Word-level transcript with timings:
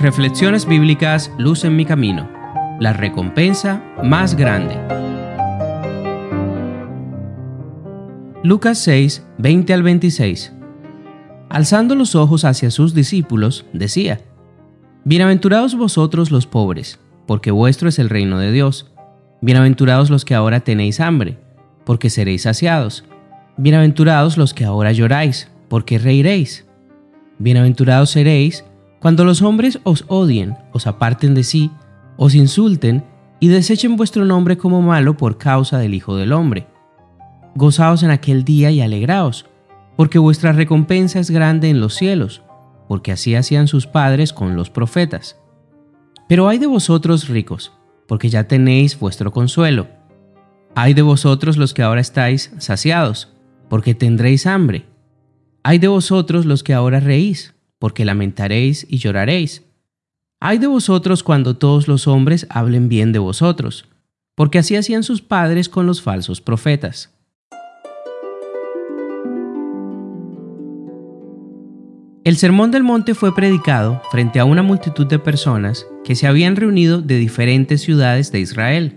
Reflexiones 0.00 0.64
bíblicas 0.64 1.30
Luz 1.36 1.62
en 1.66 1.76
mi 1.76 1.84
camino. 1.84 2.26
La 2.78 2.94
recompensa 2.94 3.82
más 4.02 4.34
grande. 4.34 4.74
Lucas 8.42 8.78
6, 8.78 9.26
20 9.36 9.74
al 9.74 9.82
26. 9.82 10.54
Alzando 11.50 11.94
los 11.94 12.14
ojos 12.14 12.46
hacia 12.46 12.70
sus 12.70 12.94
discípulos, 12.94 13.66
decía, 13.74 14.22
Bienaventurados 15.04 15.74
vosotros 15.74 16.30
los 16.30 16.46
pobres, 16.46 16.98
porque 17.26 17.50
vuestro 17.50 17.90
es 17.90 17.98
el 17.98 18.08
reino 18.08 18.38
de 18.38 18.52
Dios. 18.52 18.90
Bienaventurados 19.42 20.08
los 20.08 20.24
que 20.24 20.34
ahora 20.34 20.60
tenéis 20.60 21.00
hambre, 21.00 21.36
porque 21.84 22.08
seréis 22.08 22.44
saciados. 22.44 23.04
Bienaventurados 23.58 24.38
los 24.38 24.54
que 24.54 24.64
ahora 24.64 24.92
lloráis, 24.92 25.50
porque 25.68 25.98
reiréis. 25.98 26.69
Bienaventurados 27.40 28.10
seréis 28.10 28.66
cuando 29.00 29.24
los 29.24 29.40
hombres 29.40 29.80
os 29.82 30.04
odien, 30.08 30.58
os 30.72 30.86
aparten 30.86 31.34
de 31.34 31.42
sí, 31.42 31.70
os 32.18 32.34
insulten 32.34 33.02
y 33.40 33.48
desechen 33.48 33.96
vuestro 33.96 34.26
nombre 34.26 34.58
como 34.58 34.82
malo 34.82 35.16
por 35.16 35.38
causa 35.38 35.78
del 35.78 35.94
Hijo 35.94 36.16
del 36.16 36.34
Hombre. 36.34 36.66
Gozaos 37.54 38.02
en 38.02 38.10
aquel 38.10 38.44
día 38.44 38.70
y 38.70 38.82
alegraos, 38.82 39.46
porque 39.96 40.18
vuestra 40.18 40.52
recompensa 40.52 41.18
es 41.18 41.30
grande 41.30 41.70
en 41.70 41.80
los 41.80 41.94
cielos, 41.94 42.42
porque 42.88 43.10
así 43.10 43.34
hacían 43.34 43.68
sus 43.68 43.86
padres 43.86 44.34
con 44.34 44.54
los 44.54 44.68
profetas. 44.68 45.40
Pero 46.28 46.46
hay 46.46 46.58
de 46.58 46.66
vosotros 46.66 47.30
ricos, 47.30 47.72
porque 48.06 48.28
ya 48.28 48.48
tenéis 48.48 49.00
vuestro 49.00 49.32
consuelo. 49.32 49.86
Hay 50.74 50.92
de 50.92 51.00
vosotros 51.00 51.56
los 51.56 51.72
que 51.72 51.82
ahora 51.82 52.02
estáis 52.02 52.52
saciados, 52.58 53.32
porque 53.70 53.94
tendréis 53.94 54.46
hambre. 54.46 54.89
Hay 55.62 55.78
de 55.78 55.88
vosotros 55.88 56.46
los 56.46 56.62
que 56.62 56.72
ahora 56.72 57.00
reís, 57.00 57.54
porque 57.78 58.06
lamentaréis 58.06 58.86
y 58.88 58.96
lloraréis. 58.96 59.62
Ay 60.40 60.56
de 60.56 60.66
vosotros 60.66 61.22
cuando 61.22 61.56
todos 61.56 61.86
los 61.86 62.06
hombres 62.06 62.46
hablen 62.48 62.88
bien 62.88 63.12
de 63.12 63.18
vosotros, 63.18 63.84
porque 64.34 64.58
así 64.58 64.74
hacían 64.76 65.02
sus 65.02 65.20
padres 65.20 65.68
con 65.68 65.86
los 65.86 66.00
falsos 66.00 66.40
profetas. 66.40 67.10
El 72.24 72.36
Sermón 72.36 72.70
del 72.70 72.82
Monte 72.82 73.14
fue 73.14 73.34
predicado 73.34 74.00
frente 74.10 74.40
a 74.40 74.46
una 74.46 74.62
multitud 74.62 75.06
de 75.06 75.18
personas 75.18 75.86
que 76.04 76.14
se 76.14 76.26
habían 76.26 76.56
reunido 76.56 77.02
de 77.02 77.16
diferentes 77.16 77.82
ciudades 77.82 78.32
de 78.32 78.40
Israel. 78.40 78.96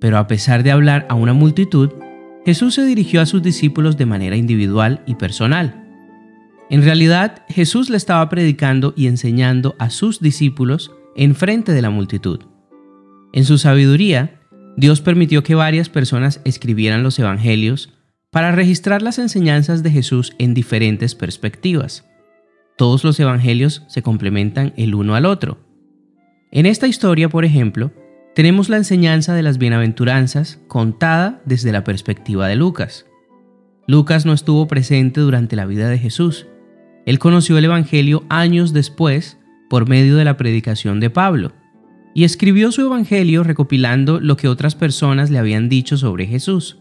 Pero 0.00 0.18
a 0.18 0.26
pesar 0.28 0.62
de 0.62 0.70
hablar 0.70 1.06
a 1.08 1.14
una 1.14 1.32
multitud, 1.32 1.90
Jesús 2.44 2.74
se 2.74 2.84
dirigió 2.84 3.20
a 3.20 3.26
sus 3.26 3.42
discípulos 3.42 3.96
de 3.96 4.06
manera 4.06 4.36
individual 4.36 5.02
y 5.06 5.14
personal. 5.14 5.78
En 6.70 6.82
realidad, 6.82 7.44
Jesús 7.48 7.90
le 7.90 7.96
estaba 7.96 8.28
predicando 8.28 8.94
y 8.96 9.06
enseñando 9.06 9.76
a 9.78 9.90
sus 9.90 10.20
discípulos 10.20 10.90
en 11.14 11.34
frente 11.34 11.72
de 11.72 11.82
la 11.82 11.90
multitud. 11.90 12.40
En 13.32 13.44
su 13.44 13.58
sabiduría, 13.58 14.40
Dios 14.76 15.00
permitió 15.00 15.42
que 15.42 15.54
varias 15.54 15.88
personas 15.88 16.40
escribieran 16.44 17.02
los 17.02 17.18
evangelios 17.18 17.92
para 18.30 18.52
registrar 18.52 19.02
las 19.02 19.18
enseñanzas 19.18 19.82
de 19.82 19.90
Jesús 19.90 20.34
en 20.38 20.54
diferentes 20.54 21.14
perspectivas. 21.14 22.06
Todos 22.76 23.04
los 23.04 23.20
evangelios 23.20 23.84
se 23.88 24.02
complementan 24.02 24.72
el 24.76 24.94
uno 24.94 25.14
al 25.14 25.26
otro. 25.26 25.58
En 26.50 26.66
esta 26.66 26.86
historia, 26.88 27.28
por 27.28 27.44
ejemplo, 27.44 27.92
tenemos 28.34 28.68
la 28.68 28.78
enseñanza 28.78 29.34
de 29.34 29.42
las 29.42 29.58
bienaventuranzas 29.58 30.58
contada 30.68 31.42
desde 31.44 31.72
la 31.72 31.84
perspectiva 31.84 32.48
de 32.48 32.56
Lucas. 32.56 33.06
Lucas 33.86 34.24
no 34.24 34.32
estuvo 34.32 34.66
presente 34.68 35.20
durante 35.20 35.56
la 35.56 35.66
vida 35.66 35.88
de 35.88 35.98
Jesús, 35.98 36.46
él 37.04 37.18
conoció 37.18 37.58
el 37.58 37.64
Evangelio 37.64 38.24
años 38.28 38.72
después 38.72 39.38
por 39.68 39.88
medio 39.88 40.16
de 40.16 40.24
la 40.24 40.36
predicación 40.36 41.00
de 41.00 41.10
Pablo 41.10 41.52
y 42.14 42.24
escribió 42.24 42.70
su 42.72 42.82
Evangelio 42.82 43.42
recopilando 43.42 44.20
lo 44.20 44.36
que 44.36 44.48
otras 44.48 44.76
personas 44.76 45.30
le 45.30 45.38
habían 45.38 45.68
dicho 45.68 45.96
sobre 45.96 46.26
Jesús. 46.26 46.78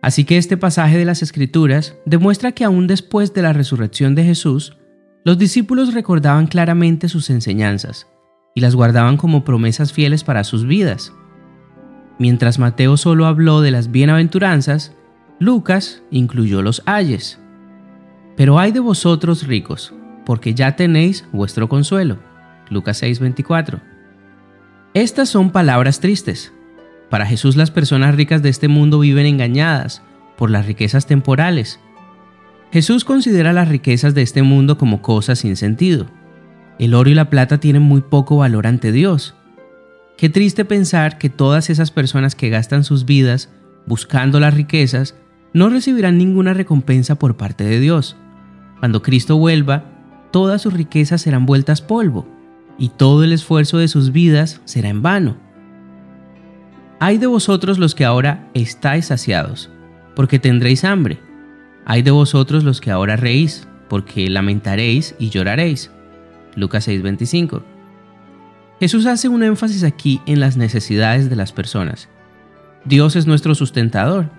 Así 0.00 0.24
que 0.24 0.36
este 0.36 0.56
pasaje 0.56 0.98
de 0.98 1.04
las 1.04 1.22
Escrituras 1.22 1.96
demuestra 2.04 2.52
que 2.52 2.64
aún 2.64 2.88
después 2.88 3.32
de 3.34 3.42
la 3.42 3.52
resurrección 3.52 4.16
de 4.16 4.24
Jesús, 4.24 4.76
los 5.24 5.38
discípulos 5.38 5.94
recordaban 5.94 6.48
claramente 6.48 7.08
sus 7.08 7.30
enseñanzas 7.30 8.08
y 8.54 8.60
las 8.60 8.74
guardaban 8.74 9.16
como 9.16 9.44
promesas 9.44 9.92
fieles 9.92 10.24
para 10.24 10.44
sus 10.44 10.66
vidas. 10.66 11.12
Mientras 12.18 12.58
Mateo 12.58 12.96
solo 12.96 13.26
habló 13.26 13.60
de 13.60 13.70
las 13.70 13.90
bienaventuranzas, 13.90 14.94
Lucas 15.38 16.02
incluyó 16.10 16.62
los 16.62 16.82
ayes. 16.86 17.40
Pero 18.36 18.58
hay 18.58 18.72
de 18.72 18.80
vosotros 18.80 19.46
ricos, 19.46 19.92
porque 20.24 20.54
ya 20.54 20.76
tenéis 20.76 21.24
vuestro 21.32 21.68
consuelo. 21.68 22.18
Lucas 22.70 23.02
6:24. 23.02 23.80
Estas 24.94 25.28
son 25.28 25.50
palabras 25.50 26.00
tristes. 26.00 26.52
Para 27.10 27.26
Jesús 27.26 27.56
las 27.56 27.70
personas 27.70 28.14
ricas 28.14 28.42
de 28.42 28.48
este 28.50 28.68
mundo 28.68 28.98
viven 28.98 29.26
engañadas 29.26 30.02
por 30.36 30.50
las 30.50 30.66
riquezas 30.66 31.06
temporales. 31.06 31.80
Jesús 32.72 33.04
considera 33.04 33.52
las 33.52 33.68
riquezas 33.68 34.14
de 34.14 34.22
este 34.22 34.42
mundo 34.42 34.78
como 34.78 35.02
cosas 35.02 35.40
sin 35.40 35.56
sentido. 35.56 36.06
El 36.78 36.94
oro 36.94 37.10
y 37.10 37.14
la 37.14 37.30
plata 37.30 37.58
tienen 37.58 37.82
muy 37.82 38.00
poco 38.00 38.38
valor 38.38 38.66
ante 38.66 38.92
Dios. 38.92 39.34
Qué 40.16 40.28
triste 40.28 40.64
pensar 40.64 41.18
que 41.18 41.30
todas 41.30 41.70
esas 41.70 41.90
personas 41.90 42.34
que 42.34 42.48
gastan 42.48 42.84
sus 42.84 43.04
vidas 43.04 43.50
buscando 43.86 44.40
las 44.40 44.54
riquezas 44.54 45.16
no 45.52 45.68
recibirán 45.68 46.18
ninguna 46.18 46.54
recompensa 46.54 47.16
por 47.16 47.36
parte 47.36 47.64
de 47.64 47.80
Dios. 47.80 48.16
Cuando 48.80 49.02
Cristo 49.02 49.36
vuelva, 49.36 49.84
todas 50.30 50.62
sus 50.62 50.72
riquezas 50.72 51.22
serán 51.22 51.46
vueltas 51.46 51.82
polvo, 51.82 52.26
y 52.78 52.88
todo 52.88 53.22
el 53.24 53.32
esfuerzo 53.32 53.78
de 53.78 53.88
sus 53.88 54.12
vidas 54.12 54.60
será 54.64 54.88
en 54.88 55.02
vano. 55.02 55.36
Hay 56.98 57.18
de 57.18 57.26
vosotros 57.26 57.78
los 57.78 57.94
que 57.94 58.04
ahora 58.04 58.48
estáis 58.54 59.06
saciados, 59.06 59.70
porque 60.14 60.38
tendréis 60.38 60.84
hambre. 60.84 61.20
Hay 61.84 62.02
de 62.02 62.12
vosotros 62.12 62.64
los 62.64 62.80
que 62.80 62.90
ahora 62.90 63.16
reís, 63.16 63.66
porque 63.88 64.28
lamentaréis 64.30 65.14
y 65.18 65.30
lloraréis. 65.30 65.90
Lucas 66.56 66.86
6:25. 66.88 67.62
Jesús 68.80 69.06
hace 69.06 69.28
un 69.28 69.42
énfasis 69.42 69.84
aquí 69.84 70.20
en 70.26 70.40
las 70.40 70.56
necesidades 70.56 71.30
de 71.30 71.36
las 71.36 71.52
personas. 71.52 72.08
Dios 72.84 73.14
es 73.14 73.26
nuestro 73.26 73.54
sustentador, 73.54 74.30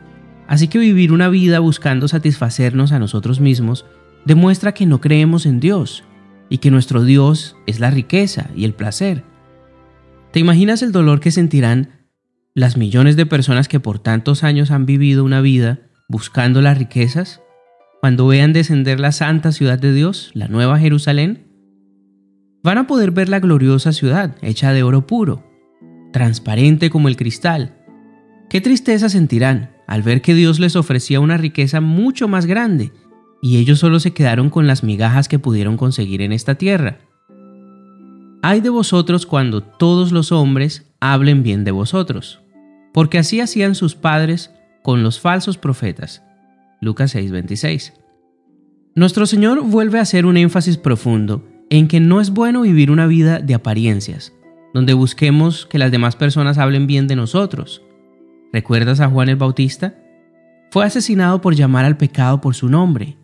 así 0.47 0.67
que 0.67 0.79
vivir 0.79 1.11
una 1.13 1.29
vida 1.29 1.59
buscando 1.59 2.07
satisfacernos 2.07 2.91
a 2.91 2.99
nosotros 2.99 3.39
mismos 3.39 3.85
demuestra 4.25 4.73
que 4.73 4.85
no 4.85 4.99
creemos 4.99 5.45
en 5.45 5.59
Dios 5.59 6.03
y 6.49 6.57
que 6.57 6.71
nuestro 6.71 7.03
Dios 7.03 7.55
es 7.65 7.79
la 7.79 7.89
riqueza 7.89 8.49
y 8.55 8.65
el 8.65 8.73
placer. 8.73 9.23
¿Te 10.31 10.39
imaginas 10.39 10.81
el 10.81 10.91
dolor 10.91 11.19
que 11.19 11.31
sentirán 11.31 12.03
las 12.53 12.77
millones 12.77 13.15
de 13.15 13.25
personas 13.25 13.67
que 13.67 13.79
por 13.79 13.99
tantos 13.99 14.43
años 14.43 14.71
han 14.71 14.85
vivido 14.85 15.23
una 15.23 15.41
vida 15.41 15.79
buscando 16.07 16.61
las 16.61 16.77
riquezas 16.77 17.41
cuando 18.01 18.27
vean 18.27 18.51
descender 18.51 18.99
la 18.99 19.11
santa 19.11 19.51
ciudad 19.51 19.79
de 19.79 19.93
Dios, 19.93 20.31
la 20.33 20.47
nueva 20.47 20.77
Jerusalén? 20.79 21.42
Van 22.63 22.77
a 22.77 22.87
poder 22.87 23.11
ver 23.11 23.27
la 23.27 23.41
gloriosa 23.41 23.91
ciudad 23.91 24.37
hecha 24.41 24.71
de 24.71 24.83
oro 24.83 25.05
puro, 25.05 25.43
transparente 26.13 26.89
como 26.89 27.09
el 27.09 27.17
cristal. 27.17 27.75
Qué 28.49 28.61
tristeza 28.61 29.09
sentirán 29.09 29.75
al 29.85 30.01
ver 30.01 30.21
que 30.21 30.33
Dios 30.33 30.61
les 30.61 30.77
ofrecía 30.77 31.19
una 31.19 31.35
riqueza 31.35 31.81
mucho 31.81 32.29
más 32.29 32.45
grande 32.45 32.93
y 33.41 33.57
ellos 33.57 33.79
solo 33.79 33.99
se 33.99 34.13
quedaron 34.13 34.49
con 34.49 34.65
las 34.65 34.81
migajas 34.81 35.27
que 35.27 35.39
pudieron 35.39 35.75
conseguir 35.75 36.21
en 36.21 36.31
esta 36.31 36.55
tierra. 36.55 36.99
Hay 38.41 38.61
de 38.61 38.69
vosotros 38.69 39.25
cuando 39.25 39.61
todos 39.61 40.13
los 40.13 40.31
hombres 40.31 40.89
hablen 41.01 41.43
bien 41.43 41.65
de 41.65 41.71
vosotros, 41.71 42.41
porque 42.93 43.17
así 43.17 43.41
hacían 43.41 43.75
sus 43.75 43.95
padres 43.95 44.51
con 44.83 45.03
los 45.03 45.19
falsos 45.19 45.57
profetas. 45.57 46.23
Lucas 46.79 47.13
6:26. 47.13 47.91
Nuestro 48.95 49.25
Señor 49.25 49.63
vuelve 49.63 49.99
a 49.99 50.03
hacer 50.03 50.25
un 50.25 50.37
énfasis 50.37 50.77
profundo 50.77 51.52
en 51.77 51.87
que 51.87 51.99
no 51.99 52.21
es 52.21 52.29
bueno 52.29 52.61
vivir 52.61 52.91
una 52.91 53.07
vida 53.07 53.39
de 53.39 53.55
apariencias, 53.55 54.31
donde 54.75 54.93
busquemos 54.93 55.65
que 55.65 55.79
las 55.79 55.91
demás 55.91 56.15
personas 56.15 56.59
hablen 56.59 56.85
bien 56.85 57.07
de 57.07 57.15
nosotros. 57.15 57.81
¿Recuerdas 58.51 58.99
a 58.99 59.09
Juan 59.09 59.29
el 59.29 59.37
Bautista? 59.37 59.95
Fue 60.69 60.85
asesinado 60.85 61.41
por 61.41 61.55
llamar 61.55 61.85
al 61.85 61.97
pecado 61.97 62.41
por 62.41 62.53
su 62.53 62.69
nombre, 62.69 63.17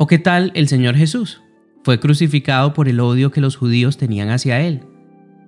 ¿O 0.00 0.06
qué 0.06 0.18
tal 0.18 0.52
el 0.54 0.68
Señor 0.68 0.96
Jesús? 0.96 1.42
Fue 1.82 1.98
crucificado 1.98 2.72
por 2.72 2.88
el 2.88 3.00
odio 3.00 3.32
que 3.32 3.40
los 3.40 3.56
judíos 3.56 3.96
tenían 3.96 4.28
hacia 4.28 4.60
él. 4.60 4.82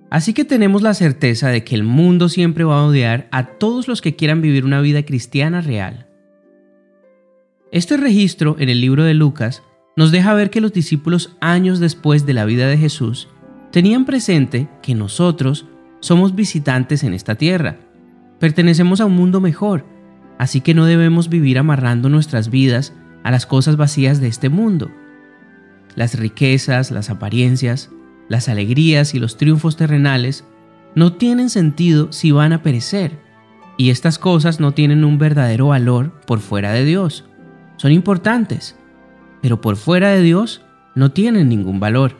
Así 0.09 0.33
que 0.33 0.43
tenemos 0.43 0.81
la 0.81 0.93
certeza 0.93 1.49
de 1.49 1.63
que 1.63 1.75
el 1.75 1.83
mundo 1.83 2.27
siempre 2.27 2.65
va 2.65 2.79
a 2.79 2.85
odiar 2.85 3.29
a 3.31 3.45
todos 3.45 3.87
los 3.87 4.01
que 4.01 4.15
quieran 4.15 4.41
vivir 4.41 4.65
una 4.65 4.81
vida 4.81 5.03
cristiana 5.03 5.61
real. 5.61 6.07
Este 7.71 7.95
registro 7.95 8.57
en 8.59 8.67
el 8.67 8.81
libro 8.81 9.03
de 9.03 9.13
Lucas 9.13 9.63
nos 9.95 10.11
deja 10.11 10.33
ver 10.33 10.49
que 10.49 10.61
los 10.61 10.73
discípulos 10.73 11.35
años 11.41 11.79
después 11.79 12.25
de 12.25 12.33
la 12.33 12.45
vida 12.45 12.67
de 12.67 12.77
Jesús 12.77 13.27
tenían 13.71 14.05
presente 14.05 14.69
que 14.81 14.95
nosotros 14.95 15.65
somos 15.99 16.35
visitantes 16.35 17.03
en 17.03 17.13
esta 17.13 17.35
tierra. 17.35 17.77
Pertenecemos 18.39 19.01
a 19.01 19.05
un 19.05 19.15
mundo 19.15 19.39
mejor, 19.39 19.85
así 20.37 20.61
que 20.61 20.73
no 20.73 20.85
debemos 20.85 21.29
vivir 21.29 21.59
amarrando 21.59 22.09
nuestras 22.09 22.49
vidas 22.49 22.93
a 23.23 23.31
las 23.31 23.45
cosas 23.45 23.77
vacías 23.77 24.19
de 24.19 24.27
este 24.27 24.49
mundo. 24.49 24.91
las 25.93 26.17
riquezas, 26.17 26.89
las 26.89 27.09
apariencias, 27.09 27.91
las 28.29 28.47
alegrías 28.47 29.13
y 29.13 29.19
los 29.19 29.35
triunfos 29.35 29.75
terrenales 29.75 30.45
no 30.95 31.13
tienen 31.13 31.49
sentido 31.49 32.13
si 32.13 32.31
van 32.31 32.53
a 32.53 32.63
perecer, 32.63 33.19
y 33.77 33.89
estas 33.89 34.17
cosas 34.17 34.61
no 34.61 34.73
tienen 34.73 35.03
un 35.03 35.17
verdadero 35.17 35.67
valor 35.67 36.21
por 36.25 36.39
fuera 36.39 36.71
de 36.71 36.85
Dios. 36.85 37.25
Son 37.75 37.91
importantes, 37.91 38.77
pero 39.41 39.61
por 39.61 39.75
fuera 39.75 40.09
de 40.09 40.21
Dios 40.21 40.61
no 40.95 41.11
tienen 41.11 41.49
ningún 41.49 41.79
valor. 41.79 42.15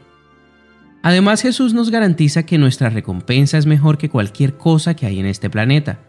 Además 1.04 1.42
Jesús 1.42 1.74
nos 1.74 1.90
garantiza 1.90 2.44
que 2.44 2.58
nuestra 2.58 2.90
recompensa 2.90 3.58
es 3.58 3.66
mejor 3.66 3.98
que 3.98 4.10
cualquier 4.10 4.58
cosa 4.58 4.96
que 4.96 5.06
hay 5.06 5.20
en 5.20 5.26
este 5.26 5.50
planeta. 5.50 6.00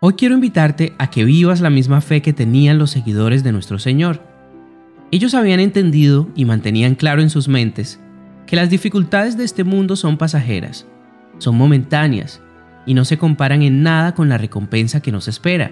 Hoy 0.00 0.14
quiero 0.14 0.34
invitarte 0.34 0.94
a 0.98 1.10
que 1.10 1.24
vivas 1.24 1.60
la 1.60 1.70
misma 1.70 2.00
fe 2.00 2.22
que 2.22 2.32
tenían 2.32 2.78
los 2.78 2.90
seguidores 2.90 3.42
de 3.42 3.52
nuestro 3.52 3.78
Señor. 3.78 4.22
Ellos 5.10 5.34
habían 5.34 5.60
entendido 5.60 6.28
y 6.34 6.44
mantenían 6.44 6.94
claro 6.94 7.22
en 7.22 7.30
sus 7.30 7.48
mentes 7.48 8.00
que 8.46 8.56
las 8.56 8.70
dificultades 8.70 9.36
de 9.36 9.44
este 9.44 9.64
mundo 9.64 9.96
son 9.96 10.18
pasajeras, 10.18 10.86
son 11.38 11.56
momentáneas 11.56 12.40
y 12.86 12.94
no 12.94 13.04
se 13.04 13.16
comparan 13.16 13.62
en 13.62 13.82
nada 13.82 14.14
con 14.14 14.28
la 14.28 14.38
recompensa 14.38 15.00
que 15.00 15.12
nos 15.12 15.28
espera. 15.28 15.70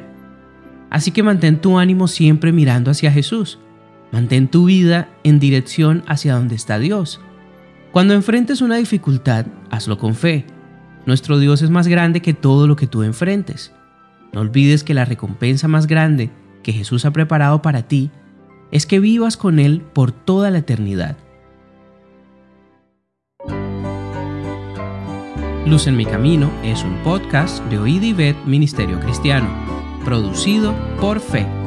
Así 0.90 1.10
que 1.10 1.22
mantén 1.22 1.60
tu 1.60 1.78
ánimo 1.78 2.08
siempre 2.08 2.52
mirando 2.52 2.90
hacia 2.90 3.12
Jesús. 3.12 3.58
Mantén 4.12 4.48
tu 4.48 4.66
vida 4.66 5.08
en 5.24 5.40
dirección 5.40 6.04
hacia 6.06 6.34
donde 6.34 6.54
está 6.54 6.78
Dios 6.78 7.20
cuando 7.92 8.14
enfrentes 8.14 8.62
una 8.62 8.76
dificultad, 8.76 9.44
hazlo 9.70 9.98
con 9.98 10.14
fe. 10.14 10.46
Nuestro 11.04 11.38
Dios 11.38 11.60
es 11.60 11.68
más 11.68 11.88
grande 11.88 12.22
que 12.22 12.32
todo 12.32 12.66
lo 12.66 12.74
que 12.74 12.86
tú 12.86 13.02
enfrentes. 13.02 13.70
No 14.32 14.40
olvides 14.40 14.82
que 14.82 14.94
la 14.94 15.04
recompensa 15.04 15.68
más 15.68 15.86
grande 15.86 16.30
que 16.62 16.72
Jesús 16.72 17.04
ha 17.04 17.10
preparado 17.10 17.60
para 17.60 17.82
ti 17.82 18.10
es 18.70 18.86
que 18.86 18.98
vivas 18.98 19.36
con 19.36 19.58
Él 19.58 19.82
por 19.92 20.10
toda 20.10 20.50
la 20.50 20.58
eternidad. 20.58 21.18
Luz 25.66 25.86
en 25.86 25.96
mi 25.98 26.06
camino 26.06 26.50
es 26.64 26.82
un 26.82 26.96
podcast 27.04 27.62
de 27.66 27.78
Oíd 27.78 28.02
y 28.02 28.34
Ministerio 28.46 29.00
Cristiano, 29.00 29.48
producido 30.02 30.74
por 30.98 31.20
Fe. 31.20 31.61